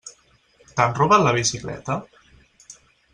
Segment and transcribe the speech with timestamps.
[0.79, 1.99] T'han robat la bicicleta?